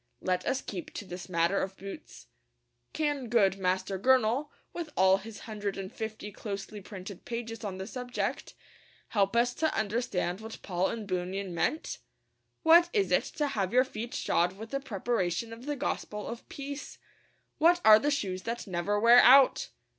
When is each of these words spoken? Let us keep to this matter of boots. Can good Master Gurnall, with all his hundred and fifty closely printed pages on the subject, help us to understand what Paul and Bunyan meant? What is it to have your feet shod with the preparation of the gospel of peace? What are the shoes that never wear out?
Let 0.21 0.47
us 0.47 0.63
keep 0.63 0.91
to 0.95 1.05
this 1.05 1.29
matter 1.29 1.61
of 1.61 1.77
boots. 1.77 2.25
Can 2.91 3.29
good 3.29 3.59
Master 3.59 3.99
Gurnall, 3.99 4.49
with 4.73 4.89
all 4.97 5.17
his 5.17 5.41
hundred 5.41 5.77
and 5.77 5.93
fifty 5.93 6.31
closely 6.31 6.81
printed 6.81 7.23
pages 7.23 7.63
on 7.63 7.77
the 7.77 7.85
subject, 7.85 8.55
help 9.09 9.35
us 9.35 9.53
to 9.53 9.71
understand 9.77 10.41
what 10.41 10.57
Paul 10.63 10.87
and 10.87 11.07
Bunyan 11.07 11.53
meant? 11.53 11.99
What 12.63 12.89
is 12.93 13.11
it 13.11 13.25
to 13.35 13.49
have 13.49 13.73
your 13.73 13.83
feet 13.85 14.15
shod 14.15 14.53
with 14.57 14.71
the 14.71 14.79
preparation 14.79 15.53
of 15.53 15.67
the 15.67 15.75
gospel 15.75 16.25
of 16.25 16.49
peace? 16.49 16.97
What 17.59 17.79
are 17.85 17.99
the 17.99 18.09
shoes 18.09 18.41
that 18.41 18.65
never 18.65 18.99
wear 18.99 19.19
out? 19.21 19.69